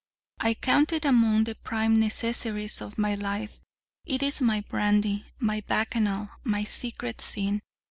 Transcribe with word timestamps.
I 0.39 0.55
count 0.55 0.91
it 0.93 1.05
among 1.05 1.43
the 1.43 1.53
prime 1.53 1.99
necessaries 1.99 2.81
of 2.81 2.97
my 2.97 3.13
life: 3.13 3.59
it 4.03 4.23
is 4.23 4.41
my 4.41 4.61
brandy, 4.61 5.27
my 5.37 5.61
bacchanal, 5.67 6.31
my 6.43 6.63
secret 6.63 7.21
sin. 7.21 7.61